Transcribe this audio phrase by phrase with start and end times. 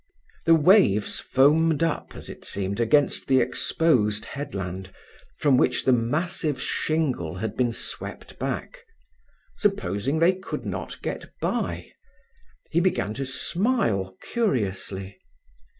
[0.47, 4.91] The waves foamed up, as it seemed, against the exposed headland,
[5.37, 8.83] from which the massive shingle had been swept back.
[9.57, 11.91] Supposing they could not get by?
[12.71, 15.19] He began to smile curiously.